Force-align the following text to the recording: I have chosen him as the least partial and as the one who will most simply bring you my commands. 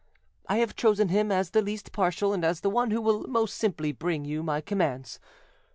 I 0.49 0.55
have 0.57 0.75
chosen 0.75 1.09
him 1.09 1.31
as 1.31 1.51
the 1.51 1.61
least 1.61 1.91
partial 1.91 2.33
and 2.33 2.43
as 2.43 2.61
the 2.61 2.71
one 2.71 2.89
who 2.89 2.99
will 3.01 3.27
most 3.27 3.53
simply 3.55 3.91
bring 3.91 4.25
you 4.25 4.41
my 4.41 4.59
commands. 4.59 5.19